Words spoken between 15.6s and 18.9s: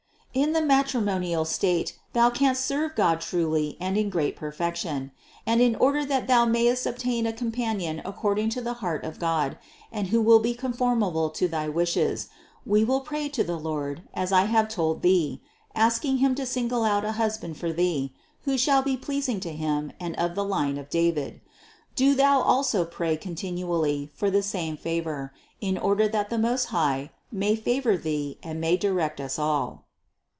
asking Him to single out a husband for Thee, who shall